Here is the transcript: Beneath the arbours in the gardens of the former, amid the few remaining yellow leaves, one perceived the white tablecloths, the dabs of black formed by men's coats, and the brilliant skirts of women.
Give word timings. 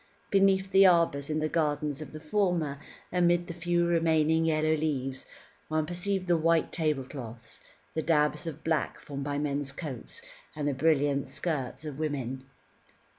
Beneath 0.31 0.71
the 0.71 0.87
arbours 0.87 1.29
in 1.29 1.37
the 1.37 1.47
gardens 1.47 2.01
of 2.01 2.11
the 2.11 2.19
former, 2.19 2.79
amid 3.13 3.45
the 3.45 3.53
few 3.53 3.85
remaining 3.85 4.45
yellow 4.45 4.73
leaves, 4.73 5.27
one 5.67 5.85
perceived 5.85 6.25
the 6.25 6.35
white 6.37 6.71
tablecloths, 6.71 7.59
the 7.93 8.01
dabs 8.01 8.47
of 8.47 8.63
black 8.63 8.99
formed 8.99 9.23
by 9.23 9.37
men's 9.37 9.71
coats, 9.71 10.23
and 10.55 10.67
the 10.67 10.73
brilliant 10.73 11.29
skirts 11.29 11.85
of 11.85 11.99
women. 11.99 12.45